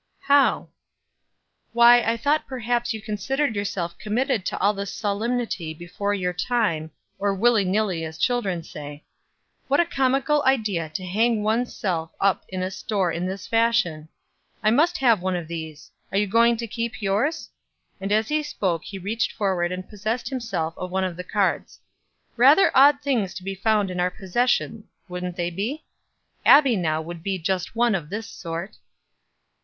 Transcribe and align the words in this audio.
"How?" 0.21 0.69
"Why 1.73 2.01
I 2.01 2.17
thought 2.17 2.47
perhaps 2.47 2.91
you 2.91 3.03
considered 3.03 3.55
yourself 3.55 3.99
committed 3.99 4.47
to 4.47 4.57
all 4.57 4.73
this 4.73 4.91
solemnity 4.91 5.75
before 5.75 6.11
your 6.15 6.33
time, 6.33 6.89
or 7.19 7.35
willy 7.35 7.63
nilly, 7.63 8.03
as 8.03 8.17
the 8.17 8.23
children 8.23 8.63
say. 8.63 9.03
What 9.67 9.79
a 9.79 9.85
comical 9.85 10.41
idea 10.43 10.89
to 10.89 11.05
hang 11.05 11.43
one's 11.43 11.75
self 11.77 12.09
up 12.19 12.45
in 12.49 12.63
a 12.63 12.71
store 12.71 13.11
in 13.11 13.27
this 13.27 13.45
fashion. 13.45 14.09
I 14.63 14.71
must 14.71 14.97
have 14.97 15.21
one 15.21 15.35
of 15.35 15.47
these. 15.47 15.91
Are 16.11 16.17
you 16.17 16.25
going 16.25 16.57
to 16.57 16.65
keep 16.67 16.99
yours?" 16.99 17.51
And 17.99 18.11
as 18.11 18.27
he 18.29 18.41
spoke 18.41 18.83
he 18.85 18.97
reached 18.97 19.31
forward 19.31 19.71
and 19.71 19.87
possessed 19.87 20.29
himself 20.29 20.73
of 20.77 20.89
one 20.89 21.03
of 21.03 21.15
the 21.15 21.23
cards. 21.23 21.79
"Rather 22.35 22.71
odd 22.75 23.01
things 23.03 23.35
to 23.35 23.43
be 23.43 23.53
found 23.53 23.91
in 23.91 23.99
our 23.99 24.09
possession, 24.09 24.85
wouldn't 25.07 25.35
they 25.35 25.51
be? 25.51 25.85
Abbie 26.43 26.75
now 26.75 27.03
would 27.03 27.21
be 27.21 27.37
just 27.37 27.75
one 27.75 27.93
of 27.93 28.09
this 28.09 28.27
sort." 28.27 28.77